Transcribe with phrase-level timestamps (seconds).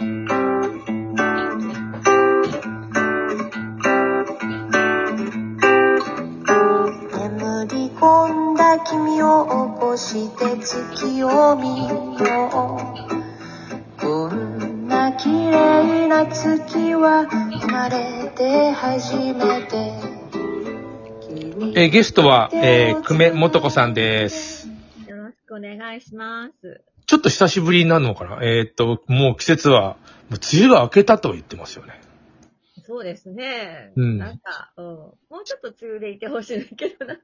[0.00, 0.08] 眠
[7.68, 9.44] り込んだ君を
[9.74, 17.26] 起こして月を見ようこんな綺麗な月は
[17.60, 19.92] 生まれて初めて
[21.28, 24.66] 君えーゲストは、えー、久米元子さんです。
[25.06, 26.89] よろしくお願いします。
[27.10, 28.38] ちょっと久しぶりになるのかな？
[28.40, 29.96] えーっと、もう季節は、
[30.28, 32.00] もう梅雨が明けたと言ってますよね。
[32.86, 33.92] そうですね。
[33.96, 37.14] うんなんか、うん、もうちょっと梅雨でいてほしいんだけどな。
[37.14, 37.18] い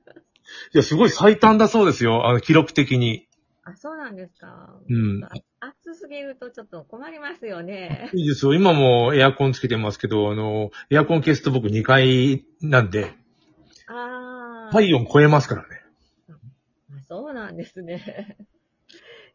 [0.73, 2.27] や、すごい最短だそうですよ。
[2.27, 3.29] あの、記録的に。
[3.63, 4.75] あ、そうなんですか。
[4.91, 5.29] うんあ
[5.61, 8.11] 暑すぎるとちょっと困りますよね。
[8.13, 8.55] いいですよ。
[8.55, 13.15] 今もエアコンつけてますけど、あの、エアコン消すと僕2階なんで、
[13.87, 14.73] ああ。
[14.73, 15.69] 体温超えますからね。
[16.29, 16.35] あ
[17.09, 18.37] そうなんですね。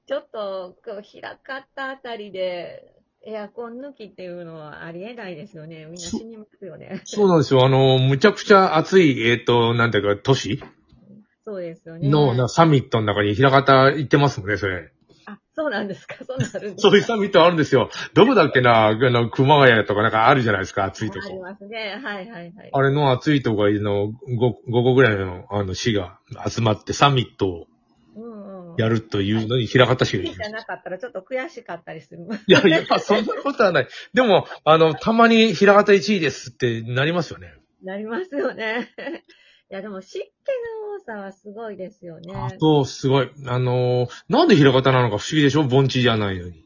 [0.07, 5.85] ちょっと、こう、開かったあたりで、エアコン抜きっていうのはありえないですよね。
[5.85, 7.02] みんな死にますよね。
[7.05, 7.63] そ うなんですよ。
[7.63, 10.61] あの、むちゃくちゃ暑い、えーっと、なんていうか、都市？
[11.45, 12.09] そうですよね。
[12.09, 14.91] の、なサミットの中に平方行ってますもんね、それ。
[15.27, 16.15] あ、そうなんですか。
[16.25, 17.89] そうなるんですかそういうサミットあるんですよ。
[18.15, 21.41] どこだっけな、あの、熊谷とかなんかあるじゃないですか、暑いとありこ。
[21.41, 21.99] ますね。
[22.03, 22.69] はいはいはい。
[22.71, 24.13] あれの暑いとこの 5,
[24.67, 27.67] 5個ぐらいのあの市が集まってサミットを。
[28.77, 30.50] やるというのに平方市が行きました。
[30.50, 32.25] じゃなかったらちょっと悔しかったりする。
[32.47, 33.88] いやいや、そんなことはない。
[34.14, 37.53] でも、あの、たまに平方1位ですってなりますよね。
[37.83, 38.89] なりますよね。
[39.72, 42.33] いや、でも湿気の多さはすごいですよね。
[42.36, 43.31] あと、すごい。
[43.47, 45.64] あのーなんで平方なのか不思議でしょ？
[45.64, 46.66] 盆地じゃないのに。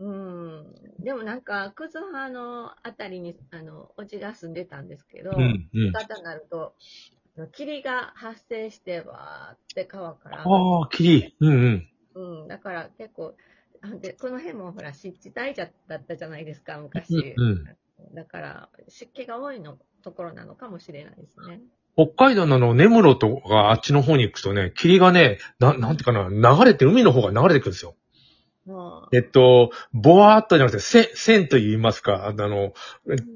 [0.00, 0.66] うん。
[1.00, 5.92] でもなんか、クズ派のあたりに、あの、おじが住んでたんですけど、うん、うん。
[5.92, 6.74] 方になると、
[7.46, 10.42] 霧が発生して、わーって川から。
[10.42, 11.34] ああ、霧。
[11.40, 11.88] うんうん。
[12.14, 12.48] うん。
[12.48, 13.34] だから結構、
[13.80, 17.34] あで、この辺もほら、湿地帯じゃだったじゃないですか、昔。
[17.36, 17.64] うん
[18.14, 21.60] だから、湿気が多いのところなのかもしれないですね。
[21.96, 27.96] 北海道のあの、根室とかあっちの方に行くとね、霧がね、ななんていうかな、流れて、海の方が流れてくるんですよ。
[29.12, 32.72] えっと、ぼわーっとじゃなくて、線、線と言いますか、あの、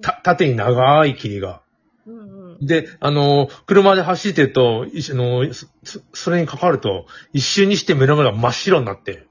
[0.02, 1.61] た、縦に長い霧が。
[2.06, 2.66] うんうん。
[2.66, 5.66] で、あの、車で走ってると、いあの、そ
[6.12, 9.26] それにかかると、一瞬にして目の前が真っ白になって、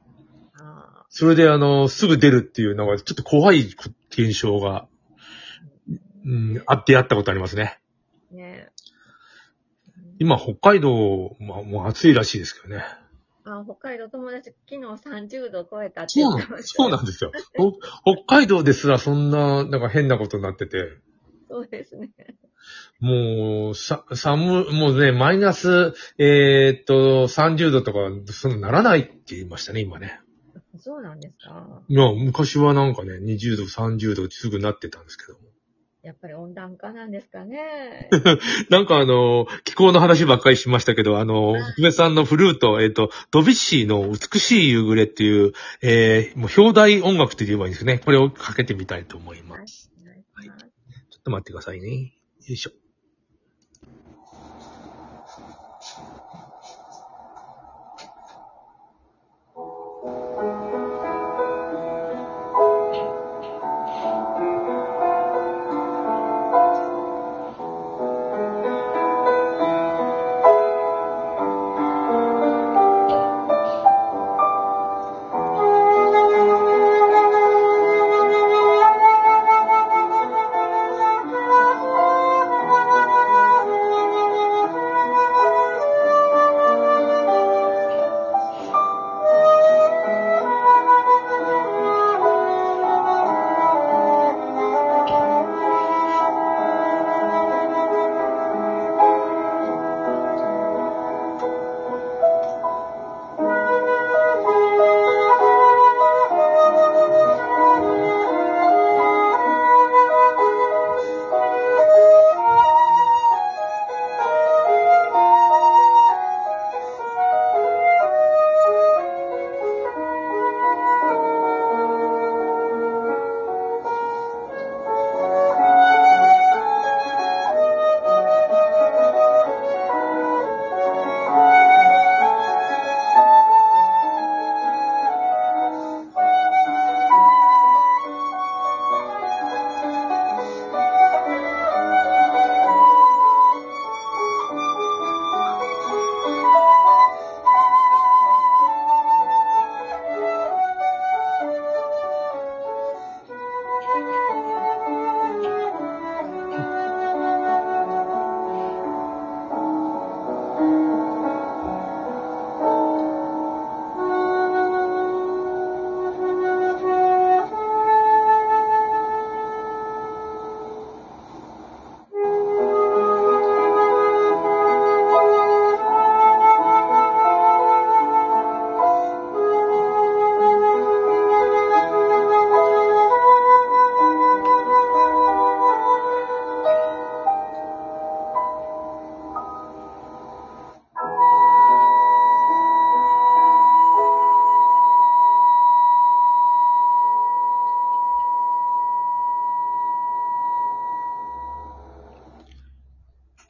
[0.56, 3.70] あそれであの、すぐ出るっていうのが、ちょっと怖い
[4.10, 4.88] 現象が、
[6.26, 7.80] うん、あってやったことありますね。
[8.32, 8.70] あ、ね
[10.20, 12.84] 今、北海道、まあ、もう暑いらしいですけどね。
[13.44, 16.84] あ、北海道友達、昨日30度超えたって言ってました。
[16.84, 17.32] そうなんですよ。
[17.58, 17.74] ほ
[18.04, 20.98] 北海道ですらそんな、なんか変なことになってて、
[21.50, 22.10] そうですね。
[23.02, 28.00] もう、さ、寒、もうね、マイナス、えーっと、30度とか、
[28.32, 30.20] そんなならないって言いましたね、今ね。
[30.80, 31.82] そうなんですか？
[31.90, 35.40] いや、昔はなんかね、20度、30度すぐなってたんですけども。
[36.04, 38.10] やっぱり温暖化なんですかね。
[38.72, 48.00] なんかあの、気候の話ばっかりしましたけど、あの、福部さんのフルート、えっ、と、ドビュッシーの美しい夕暮れっていう、えー、もう表題音楽って言えばいいんですね。
[48.00, 49.92] これをかけてみたいと思いまはいす。。
[50.02, 51.88] お願いちょっと待ってくださいね。
[51.90, 52.12] よ
[52.48, 52.72] いしょ。
[55.82, 56.91] 「君たち。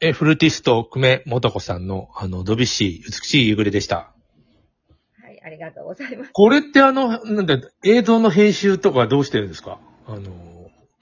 [0.04, 3.96] え、フルーティスト、久米元子さんの、あの、ドビュッシー、美しい夕暮れでした。
[3.96, 6.30] はい、ありがとうございます。
[6.32, 9.78] これってあの、なんだ、映像の編集とかどうしてるんですか？
[10.08, 10.20] あの、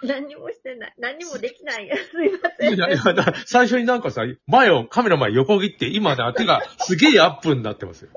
[0.02, 0.94] 何にもしてない。
[0.98, 1.90] 何にもできない。
[2.10, 2.74] すいません。
[2.74, 8.10] いやいや、だ最初になんかさ、前を、カメラ前横切って、今ね、手が すげえアップになってますよ。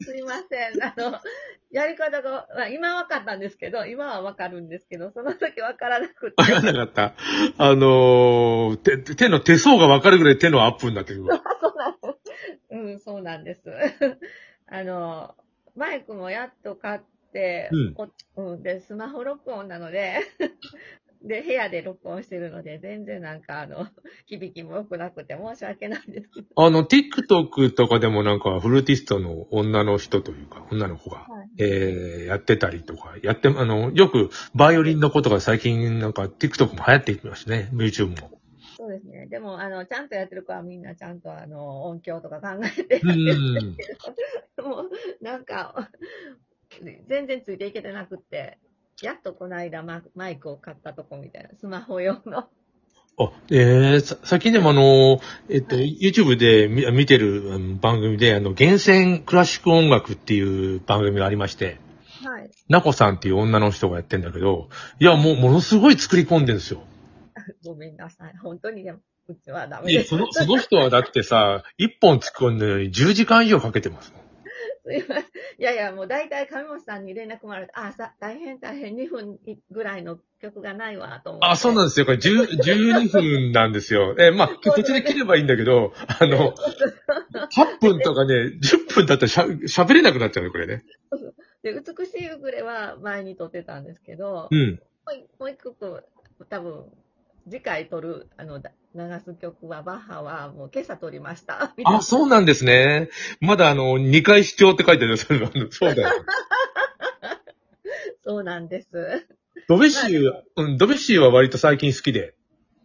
[0.00, 0.82] すいません。
[0.82, 1.18] あの、
[1.70, 6.42] やり方が、まあ、今分かったんですけど、今は分かるんですけど、その時分からなくて。
[6.42, 7.14] わかんなかった。
[7.58, 11.24] あのー手、手の手相がわかるぐらい手のアップになってる。
[11.60, 12.28] そうなんです。
[12.70, 13.62] うん、そうなんです。
[14.66, 15.34] あの、
[15.76, 17.00] マイクもやっと買っ
[17.32, 18.08] て、お
[18.42, 20.20] うん、で、スマホ録音なので、
[21.22, 23.88] で、部屋で録音してるので、全然なんかあの、
[24.26, 26.48] 響きも良くなくて申し訳ないですけど。
[26.56, 37.68] あの、TikTok とかでもなんか、フルーティストの女の人というか、女の子が、はいえー、やってたりとか、やって、あの、よく、バイオリンのことが最近なんか、TikTok も流行ってきましたね。
[37.72, 38.38] YouTube も。
[38.76, 39.26] そうですね。
[39.26, 43.98] でも、あの、ちゃんとやってる子はみんなちゃんとあの、音響とか考えてやってうるんんです
[44.56, 44.90] けど、 もう、
[45.20, 45.90] なんか、
[47.08, 48.58] 全然ついていけてなくって、
[49.02, 52.48] やっとこの間ママイクを買ったとこみたいな、スマホ用の。
[53.20, 61.80] あ、えー、さ最近でもあの、えっと、YouTube で見見てる番組で、あの、厳選クラシック音楽っていう番組がありまして、
[62.24, 62.50] はい。
[62.68, 64.68] なこさんっていう女の人がやってんだけど、
[65.00, 66.82] いや、もう、ものすごい作り込んでるんですよ。
[67.64, 68.36] ごめんなさい。
[68.38, 68.98] 本当にでも、
[69.28, 70.10] うちはダメいや、です。
[70.10, 74.27] その、その人はだってさ、一本作るのに10時間以上かけてますもん。
[74.88, 75.24] すいません。
[75.24, 75.24] い
[75.58, 79.38] やいや、もう大体上本さんに連絡もらって、あ、さ、大変大変、2分
[79.70, 81.46] ぐらいの曲がないわ、と思って。
[81.46, 82.06] あ、そうなんですよ。
[82.06, 84.14] これ10 12分なんですよ。
[84.18, 89.44] え、まあ、途中で切ればいいんだけど、あの、8分とかね、10分だったらしゃ
[89.82, 90.84] 喋れなくなっちゃうね、これね。
[91.62, 94.80] で、美しいウクレは前に撮ってたんですけど、うん。
[95.38, 96.04] もう一曲、
[96.48, 96.84] 多分、
[97.50, 101.74] 次回撮る、あの、だ流す曲は、バッハはもう今朝撮りました。
[101.84, 103.10] あ、そうなんですね。
[103.40, 105.16] まだあの、2回視聴って書いてあるよ。
[105.18, 105.26] そ
[105.70, 106.24] そうだよ。
[108.24, 109.26] そうなんです。
[109.68, 112.34] ドベッシーは、うん、ドベッシーは割と最近好きで。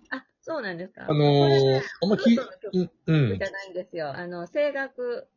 [0.09, 1.05] あ、そうなんですか。
[1.07, 3.44] あのー、あんま聞いうん、うんじ。
[3.44, 4.09] ゃないんですよ。
[4.15, 5.27] あの、声楽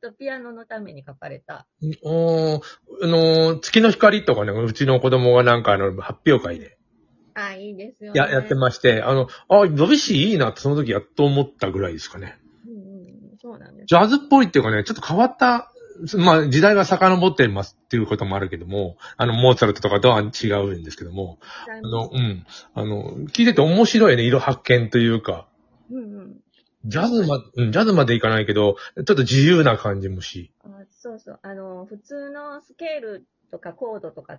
[0.00, 1.66] とピアノのために書かれた。
[2.02, 2.62] おー
[3.02, 6.77] あのー、月の光とかね、うちの子供がなんかあの、発表会で、
[7.38, 8.18] あ、いいですよね。
[8.18, 12.38] や、やってまして、あの、あ、ドベッシーいいなってその時やっと思ったぐらいですかね。
[12.66, 13.86] うんうん、そうなんです。
[13.86, 15.72] ジャズっぽいっていうかね、ちょっと変わった、
[16.16, 25.48] まあ時代が遡ってますっていうこともあるけども、あの、モーツァルトとかとは違うんですけども、あの、うん、あの、聞いてて面白いね、色発見というか、
[25.90, 26.36] うんうん。
[26.84, 30.52] ジャズま、うん、ジャズまでいかないけど、ちょっと自由な感じもし。
[30.64, 31.40] あそうそう。
[31.42, 34.38] あの、普通のスケールとかコードとか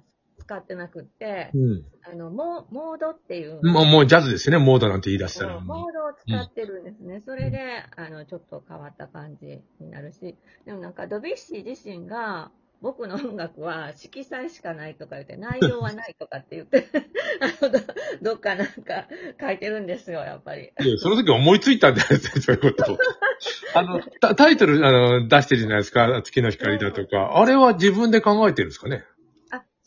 [0.49, 1.85] 使ってなくって、うん。
[2.01, 3.63] あの、モモードっていう。
[3.63, 5.59] もう、もうジャズですよね、モードなんて言い出したら。
[5.59, 7.21] モードを使ってるんですね。
[7.23, 12.49] それで、あの、ちょっと変わった感じになるし、でもなんか、ドビュッシー自身が、
[12.81, 16.87] 僕の音楽は色彩しかないとか言って、内容はないとかって言って、
[17.41, 17.79] あのど、
[18.21, 19.05] どっかなんか
[19.39, 20.71] 書いてるんですよ、やっぱり。
[20.81, 22.97] いや、その時思いついたんだよ、そういうことを。
[23.75, 27.37] あの、タタイトル、あの、出してるじゃないですか、月の光だとか。
[27.37, 29.03] あれは自分で考えてるんですかね？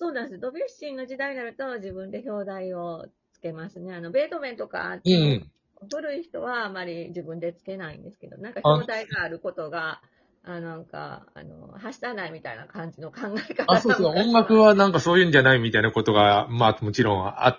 [0.02, 0.40] あ、そうなんです。
[0.40, 3.94] ドビュッシーの時代になると自分で表題をつけますね。
[3.94, 5.50] あの、ベートーベンとか、うん。
[5.90, 10.00] 古い人はあまり自分でつけないんですけど、なんか表題があることが、
[10.44, 17.56] あなんか、あの、はしたないみたいな感じの考え方あ、そうそう、音楽はなんかそういうんじゃないみたいなことが、まあもちろんあっ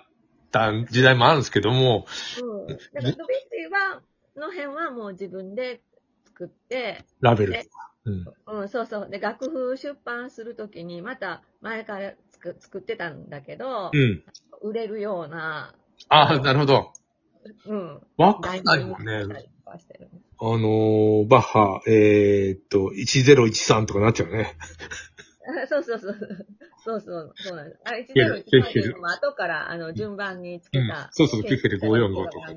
[0.51, 2.05] た時代もあるんですけども、
[2.41, 2.67] うん。
[2.67, 4.01] だからドビュッシーは、
[4.35, 5.81] の辺はもう自分で
[6.25, 7.91] 作って、ラベルとか。
[8.05, 8.61] うん。
[8.61, 9.09] うん、そうそう。
[9.09, 14.23] で、楽譜出版するときに、また前から作作ってたんだけど、うん。
[14.61, 15.73] 売れるような、
[16.09, 16.93] あなるほど。
[17.65, 18.01] うん。
[18.17, 19.23] わかんないもんね
[20.39, 24.55] あのー、バッハ、えー、っと、1013とかなっちゃうね。
[25.45, 26.47] あ そうそうそう。
[26.83, 27.81] そうそう、そうなんです。
[27.85, 31.09] あ、一ケルゼロ一ケルケルも後から、あの、順番につけうんた。
[31.11, 32.47] そうそうケルケル545とか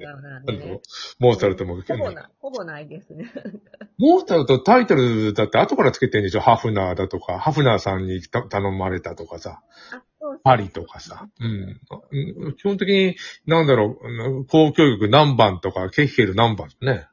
[1.18, 1.80] モーツァルトも。
[1.82, 3.30] ほぼな、ほぼないですね。
[3.98, 9.62] モーツァルトタイトルだって後からつけてんでしょハフナーだとか、ハフナーさんにた頼まれたとかさ、
[9.92, 11.28] あ、そうそうパリとかさ。
[11.40, 11.80] うん。
[12.10, 13.16] うん基本的に、
[13.46, 17.08] なんだろう、あの交響曲何番とか、ケッヘル何番ね。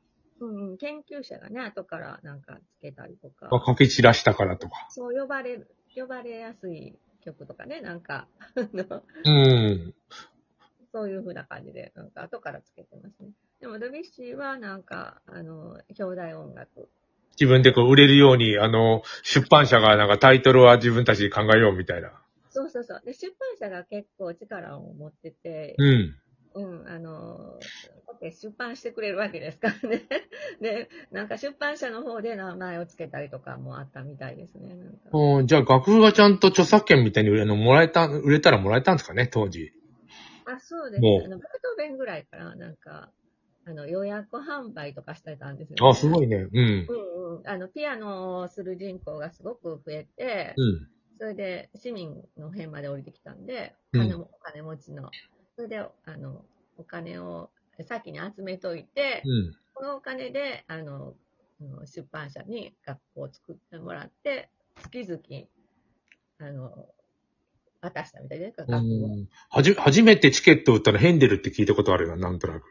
[0.77, 4.87] 研究者がね、後からなんかつけたりとかまあ、、書き散らしたからとか。
[4.89, 8.27] そう呼ばれる、呼ばれやすい曲とかね、なんか、
[9.25, 9.93] うん。
[10.91, 13.31] そういう風な感じで、なんか後からつけてますね。
[13.59, 16.89] でもドビュッシーはなんか、あの、表題音楽。
[17.39, 22.11] 自分でこう売れるように、あの、出版社がなんかタイトルは自分たちで考えようみたいな。
[22.49, 23.01] そうそうそう。
[23.03, 26.15] で、出版社が結構力を持ってて、うん。
[26.55, 27.59] うん、あの、
[28.31, 30.03] 出版してくれるわけですから ね。
[30.61, 34.75] で、なんか出版社の方で名前を付けたりとかもあったみたいですね。
[35.11, 39.73] うんじゃあ楽譜がちゃんと著作権みたいに売れあのもらえた、売れたらもらえたんですかね、当時。
[40.45, 41.21] あ、そうですね。
[41.25, 43.11] あの、ベートーベンぐらいから、なんか、
[43.65, 46.47] あの、予約販売とかしてたんですよ、あ、すごいね。
[46.51, 46.85] うん。
[46.89, 47.47] うんうん。
[47.47, 50.87] あの、ピアノをする人口がすごく増えて、うん。
[51.19, 55.09] それで市民の辺まで降りてきたんで、うん金もお金持ちの。
[55.55, 56.43] それで、あの、
[56.77, 57.51] お金を
[57.81, 59.55] 先に集めといて、うん。
[59.73, 61.15] このお金で、あの、
[61.85, 64.49] 出版社に学校を作ってもらって、
[64.91, 65.21] 月々、
[66.39, 66.87] あの、
[67.81, 72.63] 渡したみたいですか、う学校はじ、初めてチケット売ったのヘンデルって聞いたことあるな、なんとなく。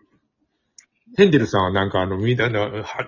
[1.17, 2.49] ヘンデルさんはなんかあの、みんな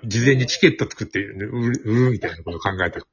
[0.05, 3.07] 事前にチケット作って売る、みたいなことを考えてる。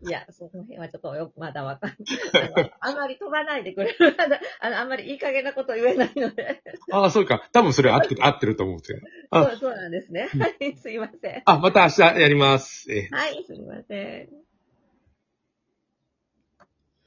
[0.00, 2.72] いや、その辺はちょっとよくまだわかんない。
[2.80, 3.96] あんまり飛ばないでくれる。
[4.60, 6.62] あの、あんまりいい加減なこと言えないので。
[6.92, 7.48] ああ、そうか。
[7.52, 9.00] 多分それ合ってる、合ってると思うんですよ。
[9.30, 10.28] あそうそうなんですね。
[10.38, 11.42] はい、すいません。
[11.44, 12.92] あ、また明日やります。
[12.92, 14.47] えーはい、すいません。